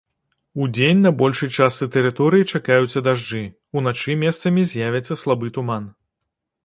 Удзень 0.63 1.03
на 1.07 1.11
большай 1.19 1.51
частцы 1.57 1.87
тэрыторыі 1.95 2.47
чакаюцца 2.59 3.03
дажджы, 3.09 3.43
уначы 3.79 4.17
месцамі 4.25 4.61
з'явіцца 4.73 5.13
слабы 5.25 5.47
туман. 5.59 5.83